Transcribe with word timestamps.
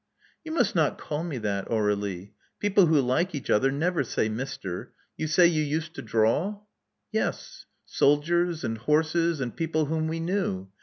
*'You 0.43 0.51
must 0.51 0.73
not 0.73 0.97
call 0.97 1.23
me 1.23 1.37
that, 1.37 1.67
Aur^lie. 1.67 2.31
People 2.59 2.87
who 2.87 2.99
like 2.99 3.35
each 3.35 3.51
other 3.51 3.71
never 3.71 4.03
say 4.03 4.29
'Mister.' 4.29 4.93
You 5.15 5.27
say 5.27 5.45
you 5.45 5.61
used 5.61 5.93
to 5.93 6.01
draw?" 6.01 6.61
Yes. 7.11 7.67
Soldiers, 7.85 8.63
and 8.63 8.79
horses, 8.79 9.39
and 9.39 9.55
people 9.55 9.85
whom 9.85 10.07
we 10.07 10.19
knew. 10.19 10.69